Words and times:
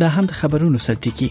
د 0.00 0.04
هم 0.14 0.24
د 0.30 0.34
خبرونو 0.40 0.78
سرټکی 0.86 1.28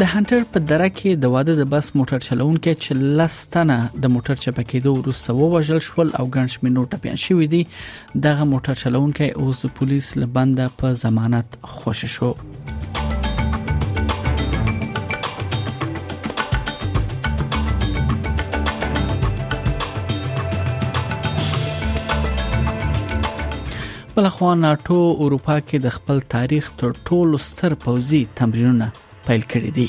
د 0.00 0.02
هانټر 0.12 0.40
په 0.56 0.60
دره 0.72 0.88
کې 0.98 1.10
د 1.22 1.30
واده 1.34 1.54
د 1.60 1.64
بس 1.72 1.88
موټر 2.00 2.20
چلون 2.28 2.58
کې 2.64 2.82
چې 2.82 3.16
لستنه 3.20 3.78
د 4.04 4.12
موټر 4.16 4.40
چپکې 4.44 4.78
دوه 4.86 5.04
روسو 5.08 5.48
وژل 5.54 5.80
شول 5.88 6.12
او 6.18 6.24
ګنش 6.36 6.56
مینو 6.64 6.86
ټپیان 6.92 7.18
شوې 7.26 7.46
دي 7.54 7.62
دغه 8.28 8.48
موټر 8.52 8.82
چلون 8.84 9.16
کې 9.20 9.36
اوس 9.40 9.64
د 9.66 9.74
پولیس 9.80 10.12
لبنده 10.22 10.70
په 10.82 10.98
ضمانت 11.04 11.58
خوشی 11.78 12.10
شو 12.16 12.30
بل 24.16 24.28
خو 24.32 24.54
ناتو 24.54 24.96
اروپا 25.24 25.54
کې 25.68 25.78
د 25.84 25.88
خپل 25.94 26.20
تاریخ 26.32 26.66
تر 26.82 26.90
ټولو 27.08 27.38
ستر 27.44 27.72
پوزي 27.84 28.20
تمرینونه 28.40 28.86
پیل 29.26 29.42
کړي 29.52 29.70
دي 29.78 29.88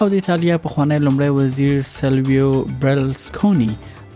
او 0.00 0.08
د 0.08 0.12
ایتالیا 0.18 0.56
په 0.62 0.68
خوانی 0.68 0.98
لمړی 1.06 1.28
وزیر 1.42 1.82
سلویو 1.96 2.50
برلسکونی 2.86 3.70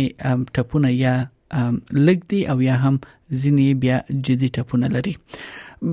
ټپونه 0.55 0.93
یا 1.03 1.15
لګ 2.07 2.19
دي 2.33 2.39
او 2.53 2.57
یا 2.67 2.75
هم 2.85 2.93
ځینې 2.93 3.81
بیا 3.83 3.97
جدي 4.29 4.47
ټپونه 4.59 4.87
لري 4.95 5.13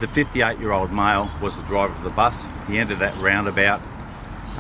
The 0.05 0.09
58 0.15 0.63
year 0.65 0.73
old 0.79 0.91
male 1.01 1.27
was 1.45 1.53
the 1.59 1.65
driver 1.71 1.95
of 1.99 2.03
the 2.07 2.13
bus. 2.17 2.39
He 2.71 2.79
entered 2.85 3.01
that 3.05 3.15
roundabout 3.27 3.81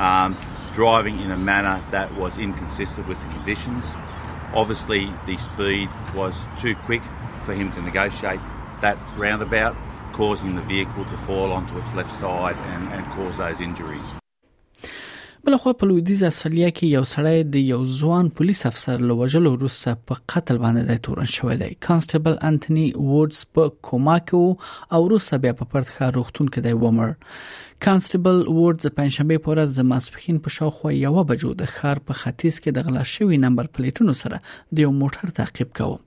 um, 0.09 0.31
driving 0.77 1.17
in 1.27 1.31
a 1.39 1.41
manner 1.49 1.75
that 1.97 2.09
was 2.23 2.39
inconsistent 2.47 3.11
with 3.15 3.19
the 3.25 3.31
conditions. 3.37 3.85
Obviously, 4.63 5.03
the 5.29 5.37
speed 5.49 5.89
was 6.23 6.35
too 6.65 6.75
quick 6.89 7.13
for 7.51 7.55
him 7.61 7.69
to 7.79 7.87
negotiate 7.93 8.43
that 8.89 8.97
roundabout, 9.27 9.75
causing 10.25 10.57
the 10.63 10.69
vehicle 10.75 11.05
to 11.15 11.25
fall 11.29 11.49
onto 11.61 11.75
its 11.87 11.91
left 12.03 12.13
side 12.25 12.59
and, 12.75 12.85
and 12.99 13.03
cause 13.21 13.35
those 13.47 13.65
injuries. 13.73 14.19
بلخو 15.47 15.73
په 15.81 15.87
لویدیز 15.89 16.23
اصلیا 16.27 16.69
کې 16.77 16.87
یو 16.97 17.01
سړی 17.15 17.39
د 17.55 17.65
یو 17.73 17.81
ځوان 17.99 18.25
پولیس 18.37 18.61
افسر 18.71 18.99
لوجل 19.09 19.47
وروسته 19.49 19.91
په 20.11 20.15
قتل 20.33 20.57
باندې 20.65 20.83
د 20.91 21.03
تورن 21.07 21.29
شوې 21.37 21.57
دی 21.63 21.73
کانسټیبل 21.89 22.39
انټونی 22.51 22.87
وودز 23.11 23.41
په 23.59 23.65
کوما 23.89 24.15
کې 24.23 24.97
او 24.99 25.03
وروسته 25.09 25.41
بیا 25.43 25.53
په 25.59 25.65
پرتخه 25.75 26.05
روختون 26.19 26.47
کې 26.53 26.61
دی 26.67 26.73
ومر 26.85 27.13
کانسټیبل 27.83 28.37
وورډ 28.49 28.77
د 28.85 28.93
پنځشنبه 28.99 29.39
پورې 29.47 29.77
د 29.79 29.87
ماسپخین 29.93 30.39
په 30.45 30.53
شاوخوا 30.57 30.93
یو 30.97 31.25
بجو 31.31 31.51
د 31.63 31.71
خار 31.75 32.01
په 32.11 32.17
ختیځ 32.21 32.61
کې 32.65 32.77
د 32.77 32.87
غلا 32.89 33.03
شوی 33.15 33.39
نمبر 33.45 33.69
پلیټونو 33.79 34.15
سره 34.23 34.41
د 34.79 34.85
یو 34.85 34.91
موټر 35.01 35.33
تعقیب 35.39 35.73
کاوه 35.79 35.99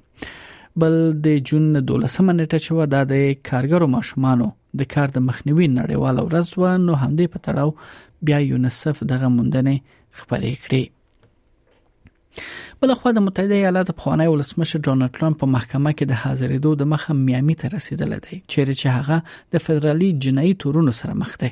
بل 0.80 0.92
د 1.26 1.40
جون 1.48 1.66
12 1.92 2.24
منټه 2.28 2.58
چې 2.64 2.70
ودا 2.80 3.00
د 3.12 3.14
کارګرو 3.48 3.86
ماشومانو 3.96 4.46
د 4.82 4.90
کار 4.94 5.08
د 5.16 5.26
مخنیوي 5.28 5.66
نړیواله 5.80 6.20
ورځ 6.28 6.48
و 6.60 6.78
نو 6.86 6.92
همدې 7.02 7.26
په 7.34 7.38
تړاو 7.48 7.70
بیا 8.30 8.38
یونیسف 8.52 8.96
دغه 9.12 9.26
مونډنې 9.36 9.76
خبرې 10.18 10.52
کړې 10.64 10.82
بل 12.82 12.92
خو 12.98 13.10
د 13.16 13.22
متحده 13.24 13.54
ایالاتو 13.56 13.94
پخوانی 14.00 14.26
ولسمشر 14.34 14.80
ډونالد 14.90 15.14
ټرمپ 15.16 15.38
په 15.40 15.52
محکمه 15.54 15.90
کې 15.96 16.10
د 16.10 16.18
حاضرېدو 16.24 16.70
د 16.82 16.88
مخه 16.92 17.16
میامي 17.22 17.56
ته 17.62 17.70
رسیدل 17.72 18.14
دی 18.26 18.38
چیرې 18.52 18.74
چې 18.80 18.94
هغه 18.98 19.56
د 19.56 19.64
فدرالي 19.64 20.10
جنایي 20.26 20.52
تورونو 20.64 20.94
سره 21.00 21.16
مخ 21.22 21.34
دی 21.42 21.50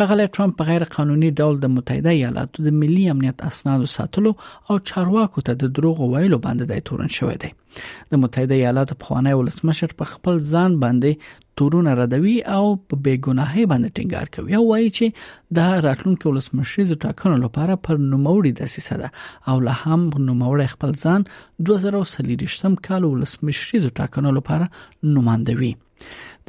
خغل 0.00 0.24
ټرمپ 0.38 0.58
په 0.60 0.70
غیر 0.70 0.86
قانوني 0.96 1.30
ډول 1.42 1.60
د 1.66 1.72
متحده 1.76 2.14
ایالاتو 2.16 2.66
د 2.68 2.76
ملي 2.82 3.06
امنیت 3.14 3.46
اسنادو 3.50 3.90
ساتلو 3.94 4.34
او 4.34 4.82
چارواکو 4.92 5.46
ته 5.50 5.60
د 5.64 5.72
دروغ 5.80 6.04
ویلو 6.04 6.42
باندې 6.48 6.70
د 6.72 6.86
تورن 6.92 7.14
شوی 7.18 7.40
دی 7.46 7.52
د 7.80 8.22
متحده 8.26 8.60
ایالاتو 8.60 9.00
پخوانی 9.04 9.34
ولسمشر 9.40 9.98
په 10.02 10.12
خپل 10.14 10.44
ځان 10.52 10.78
باندې 10.84 11.36
تورونه 11.58 11.92
ردوي 12.00 12.34
او 12.56 12.64
په 12.88 12.96
بیګناهي 13.06 13.62
باندې 13.70 13.94
ټینګار 13.98 14.28
کوي 14.36 14.54
او 14.58 14.62
وایي 14.68 14.88
چې 14.98 15.56
دا 15.58 15.64
راتلونکو 15.86 16.32
ولسمشریز 16.32 16.92
ټاکنو 17.06 17.36
لپاره 17.46 17.76
پر 17.88 17.98
نوموړي 18.12 18.52
دسیسه 18.60 18.98
ده 19.00 19.08
او 19.52 19.56
له 19.68 19.74
هم 19.82 20.00
نوموړي 20.28 20.66
خپل 20.76 20.94
ځان 21.02 21.26
2023م 21.70 22.78
کال 22.88 23.08
ولسمشریز 23.10 23.88
ټاکنو 24.00 24.34
لپاره 24.38 24.70
نوماندوي 25.18 25.72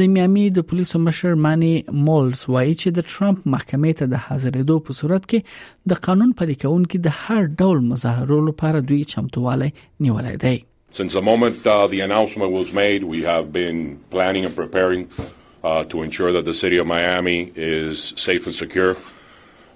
د 0.01 0.07
میامي 0.15 0.45
د 0.59 0.65
پولیسو 0.73 0.99
مشر 1.07 1.39
مانی 1.47 1.71
مولز 2.09 2.43
وایي 2.47 2.75
چې 2.75 2.97
د 2.99 3.09
ترامپ 3.15 3.41
محکمې 3.53 4.01
ته 4.01 4.13
د 4.13 4.23
حاضرېدو 4.27 4.77
په 4.89 4.99
صورت 5.01 5.29
کې 5.33 5.93
د 5.93 6.03
قانون 6.09 6.37
پلي 6.43 6.59
کونکو 6.65 7.03
د 7.09 7.17
هر 7.25 7.51
ډول 7.63 7.85
مظاهرو 7.91 8.41
لپاره 8.51 8.85
دوی 8.91 9.01
چمتووالی 9.15 9.71
نیولای 10.07 10.41
دی 10.47 10.57
Since 10.91 11.13
the 11.13 11.21
moment 11.21 11.65
uh, 11.67 11.85
the 11.87 12.01
announcement 12.01 12.51
was 12.51 12.73
made, 12.73 13.03
we 13.03 13.21
have 13.21 13.53
been 13.53 13.99
planning 14.09 14.43
and 14.43 14.55
preparing 14.55 15.07
uh, 15.63 15.83
to 15.85 16.01
ensure 16.01 16.31
that 16.31 16.45
the 16.45 16.53
city 16.53 16.77
of 16.77 16.87
Miami 16.87 17.51
is 17.55 18.13
safe 18.17 18.45
and 18.47 18.55
secure. 18.55 18.97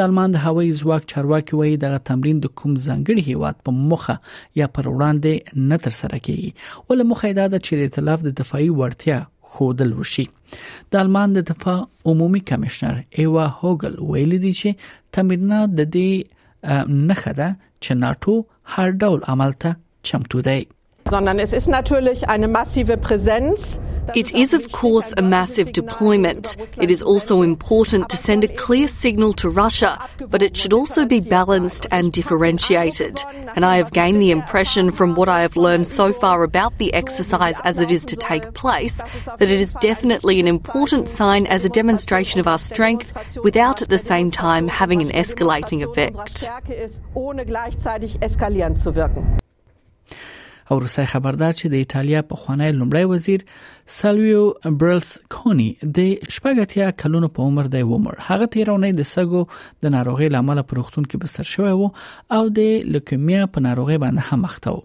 د 0.00 0.08
المان 0.08 0.36
د 0.38 0.44
هوایي 0.46 0.70
ځواک 0.82 1.10
چارواکي 1.14 1.58
وایي 1.60 1.74
دغه 1.86 1.98
تمرین 2.12 2.40
د 2.46 2.54
کوم 2.62 2.78
ځنګړي 2.78 3.28
هیواد 3.32 3.60
په 3.70 3.76
مخه 3.92 4.18
یا 4.62 4.70
پر 4.78 4.88
وړاندې 4.92 5.68
نه 5.74 5.82
تر 5.88 5.96
سره 6.00 6.20
کیږي 6.30 6.90
ول 6.92 7.06
مخه 7.12 7.36
دا 7.40 7.46
د 7.56 7.62
چیرې 7.68 7.98
تلف 7.98 8.26
د 8.28 8.34
دفاعي 8.42 8.70
وړتیا 8.80 9.20
خودل 9.56 9.90
وشي 10.00 10.24
د 10.94 11.00
المان 11.04 11.28
د 11.36 11.46
دفاع 11.50 11.76
عمومي 12.12 12.40
کمشنر 12.50 12.96
ایوا 13.24 13.46
هوګل 13.58 13.94
ویلي 14.12 14.38
دی 14.46 14.52
چې 14.60 14.68
تمرینه 15.18 15.58
د 15.78 15.90
دې 15.94 16.10
نخه 17.08 17.32
ده 17.42 17.48
چې 17.82 17.90
ناتو 18.02 18.34
هر 18.76 18.88
ډول 19.04 19.20
عمل 19.34 19.52
ته 19.62 19.70
چمتو 20.10 20.40
دی 20.50 20.60
sondern 21.14 21.38
es 21.44 21.52
ist 21.58 21.68
natürlich 21.78 22.18
eine 22.32 22.46
massive 22.58 22.92
Präsenz 23.06 23.60
It 24.14 24.34
is, 24.34 24.54
of 24.54 24.72
course, 24.72 25.14
a 25.16 25.22
massive 25.22 25.72
deployment. 25.72 26.56
It 26.80 26.90
is 26.90 27.02
also 27.02 27.42
important 27.42 28.08
to 28.08 28.16
send 28.16 28.42
a 28.42 28.48
clear 28.48 28.88
signal 28.88 29.34
to 29.34 29.48
Russia, 29.48 30.04
but 30.28 30.42
it 30.42 30.56
should 30.56 30.72
also 30.72 31.04
be 31.06 31.20
balanced 31.20 31.86
and 31.92 32.12
differentiated. 32.12 33.22
And 33.54 33.64
I 33.64 33.76
have 33.76 33.92
gained 33.92 34.20
the 34.20 34.32
impression 34.32 34.90
from 34.90 35.14
what 35.14 35.28
I 35.28 35.42
have 35.42 35.56
learned 35.56 35.86
so 35.86 36.12
far 36.12 36.42
about 36.42 36.76
the 36.78 36.92
exercise 36.92 37.60
as 37.62 37.78
it 37.78 37.90
is 37.92 38.04
to 38.06 38.16
take 38.16 38.54
place 38.54 38.96
that 39.26 39.42
it 39.42 39.50
is 39.60 39.74
definitely 39.74 40.40
an 40.40 40.48
important 40.48 41.08
sign 41.08 41.46
as 41.46 41.64
a 41.64 41.68
demonstration 41.68 42.40
of 42.40 42.48
our 42.48 42.58
strength 42.58 43.12
without 43.44 43.80
at 43.80 43.90
the 43.90 43.98
same 43.98 44.30
time 44.30 44.66
having 44.66 45.02
an 45.02 45.08
escalating 45.10 45.82
effect. 45.88 46.36
او 50.72 50.78
روسي 50.78 51.04
خبردار 51.12 51.52
چې 51.60 51.70
د 51.72 51.82
ایتالیا 51.84 52.20
په 52.32 52.36
خوانی 52.42 52.68
لومړی 52.78 53.04
وزیر 53.12 53.40
سالویو 53.98 54.44
برلس 54.82 55.10
کونی 55.36 55.68
د 55.82 55.98
شپږتیا 56.34 56.86
کلونو 57.04 57.30
په 57.38 57.48
عمر 57.50 57.70
دی 57.76 57.82
ومر 57.92 58.14
هغه 58.28 58.50
تیرونه 58.58 58.92
د 59.00 59.08
سګو 59.14 59.42
د 59.86 59.94
ناروغي 59.96 60.28
لامل 60.36 60.62
پرختون 60.74 61.10
کې 61.10 61.26
بسر 61.26 61.50
شوی 61.56 61.74
وو 61.80 61.88
او 62.38 62.42
د 62.60 62.70
لوکیمیا 62.98 63.42
په 63.56 63.68
ناروغي 63.70 63.98
باندې 64.06 64.30
هم 64.30 64.48
مخته 64.48 64.74
وو 64.76 64.84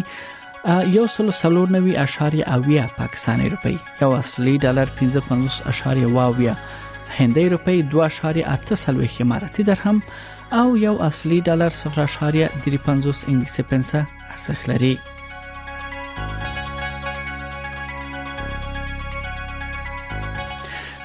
یو 0.96 1.04
سل 1.16 1.28
سلور 1.42 1.68
نوي 1.76 1.92
اشاریه 2.04 2.44
اویا 2.56 2.82
پاکستاني 2.96 3.46
روپی 3.54 3.72
یو 4.02 4.08
اصلي 4.22 4.54
ډالر 4.64 4.92
55 5.00 5.60
اشاریه 5.72 6.06
واویا 6.16 6.52
هندۍ 7.18 7.48
روپی 7.54 7.78
2.8 7.94 8.74
سلوي 8.82 9.08
اماراتي 9.26 9.62
درهم 9.70 10.02
او 10.64 10.66
یو 10.84 10.92
اصلي 11.10 11.40
ډالر 11.48 11.70
0.35 11.78 12.44
انګلیسي 12.56 13.66
پنسه 13.72 14.04
ارزخ 14.34 14.68
لري 14.72 14.92